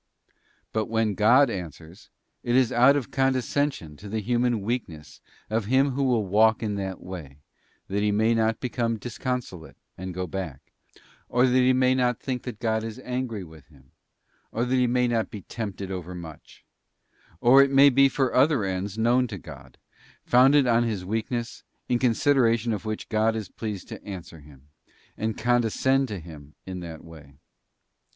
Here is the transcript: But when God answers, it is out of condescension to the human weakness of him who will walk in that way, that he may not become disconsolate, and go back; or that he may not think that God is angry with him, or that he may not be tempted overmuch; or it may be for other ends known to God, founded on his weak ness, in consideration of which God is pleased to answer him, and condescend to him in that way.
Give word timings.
But 0.73 0.87
when 0.87 1.13
God 1.13 1.51
answers, 1.51 2.09
it 2.41 2.55
is 2.55 2.71
out 2.71 2.95
of 2.95 3.11
condescension 3.11 3.95
to 3.97 4.09
the 4.09 4.17
human 4.19 4.61
weakness 4.61 5.21
of 5.47 5.65
him 5.65 5.91
who 5.91 6.01
will 6.01 6.25
walk 6.25 6.63
in 6.63 6.73
that 6.77 6.99
way, 6.99 7.37
that 7.87 8.01
he 8.01 8.11
may 8.11 8.33
not 8.33 8.59
become 8.59 8.97
disconsolate, 8.97 9.77
and 9.99 10.11
go 10.11 10.25
back; 10.25 10.73
or 11.29 11.45
that 11.45 11.53
he 11.53 11.71
may 11.71 11.93
not 11.93 12.19
think 12.19 12.41
that 12.41 12.57
God 12.57 12.83
is 12.83 12.97
angry 13.03 13.43
with 13.43 13.67
him, 13.67 13.91
or 14.51 14.65
that 14.65 14.73
he 14.75 14.87
may 14.87 15.07
not 15.07 15.29
be 15.29 15.43
tempted 15.43 15.91
overmuch; 15.91 16.65
or 17.39 17.61
it 17.61 17.69
may 17.69 17.91
be 17.91 18.09
for 18.09 18.33
other 18.33 18.63
ends 18.63 18.97
known 18.97 19.27
to 19.27 19.37
God, 19.37 19.77
founded 20.25 20.65
on 20.65 20.81
his 20.83 21.05
weak 21.05 21.29
ness, 21.29 21.61
in 21.87 21.99
consideration 21.99 22.73
of 22.73 22.85
which 22.85 23.07
God 23.07 23.35
is 23.35 23.49
pleased 23.49 23.87
to 23.89 24.03
answer 24.03 24.39
him, 24.39 24.69
and 25.15 25.37
condescend 25.37 26.07
to 26.07 26.17
him 26.19 26.55
in 26.65 26.79
that 26.79 27.03
way. 27.03 27.35